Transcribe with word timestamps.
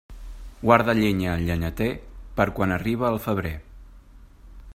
Guarda 0.61 0.95
llenya 0.99 1.35
el 1.35 1.43
llenyater, 1.49 1.91
per 2.41 2.49
quan 2.61 2.75
arribe 2.79 3.09
el 3.15 3.23
febrer. 3.27 3.57